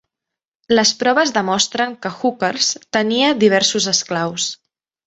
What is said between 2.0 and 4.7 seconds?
que Hookers tenia diversos esclaus.